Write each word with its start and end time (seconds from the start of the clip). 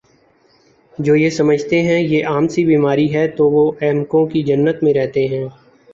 جو 0.97 1.15
یہ 1.15 1.29
سمجھتے 1.29 1.81
ہیں 1.81 1.99
یہ 1.99 2.25
عام 2.27 2.47
سی 2.47 2.65
بیماری 2.65 3.13
ہے 3.13 3.27
تو 3.27 3.49
وہ 3.49 3.71
احمقوں 3.81 4.25
کی 4.25 4.43
جنت 4.43 4.83
میں 4.83 4.93
رہتے 4.93 5.27
ہیں 5.27 5.47